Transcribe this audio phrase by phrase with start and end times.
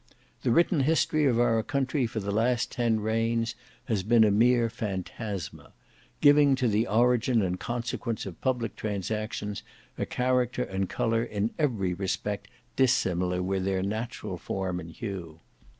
[0.41, 3.53] The written history of our country for the last ten reigns
[3.85, 5.73] has been a mere phantasma;
[6.21, 9.61] giving to the origin and consequence of public transactions
[9.99, 15.39] a character and colour in every respect dissimilar with their natural form and hue.